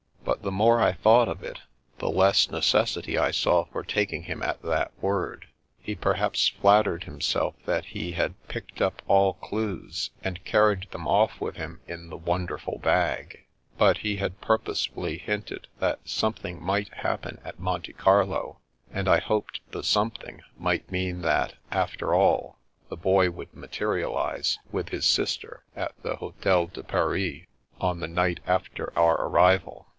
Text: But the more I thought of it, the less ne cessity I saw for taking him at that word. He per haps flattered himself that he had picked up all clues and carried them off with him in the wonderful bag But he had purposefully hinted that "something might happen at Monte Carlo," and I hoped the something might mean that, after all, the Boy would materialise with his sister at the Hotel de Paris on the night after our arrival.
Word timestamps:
But 0.25 0.41
the 0.43 0.51
more 0.51 0.79
I 0.81 0.93
thought 0.93 1.27
of 1.27 1.43
it, 1.43 1.59
the 1.99 2.09
less 2.09 2.49
ne 2.49 2.59
cessity 2.59 3.19
I 3.19 3.29
saw 3.31 3.65
for 3.65 3.83
taking 3.83 4.23
him 4.23 4.41
at 4.41 4.61
that 4.63 4.91
word. 4.99 5.45
He 5.79 5.93
per 5.93 6.13
haps 6.13 6.47
flattered 6.47 7.03
himself 7.03 7.53
that 7.65 7.85
he 7.87 8.13
had 8.13 8.33
picked 8.47 8.81
up 8.81 9.03
all 9.07 9.33
clues 9.33 10.09
and 10.23 10.43
carried 10.43 10.87
them 10.89 11.07
off 11.07 11.39
with 11.39 11.57
him 11.57 11.81
in 11.87 12.09
the 12.09 12.17
wonderful 12.17 12.79
bag 12.79 13.45
But 13.77 13.99
he 13.99 14.15
had 14.15 14.41
purposefully 14.41 15.17
hinted 15.19 15.67
that 15.79 15.99
"something 16.05 16.63
might 16.63 16.91
happen 16.93 17.39
at 17.43 17.59
Monte 17.59 17.93
Carlo," 17.93 18.59
and 18.91 19.07
I 19.07 19.19
hoped 19.19 19.59
the 19.71 19.83
something 19.83 20.41
might 20.57 20.91
mean 20.91 21.21
that, 21.21 21.55
after 21.69 22.15
all, 22.15 22.57
the 22.89 22.97
Boy 22.97 23.29
would 23.29 23.53
materialise 23.53 24.57
with 24.71 24.89
his 24.89 25.05
sister 25.07 25.63
at 25.75 25.93
the 26.01 26.15
Hotel 26.15 26.65
de 26.67 26.81
Paris 26.83 27.45
on 27.79 27.99
the 27.99 28.07
night 28.07 28.39
after 28.47 28.97
our 28.97 29.21
arrival. 29.21 29.87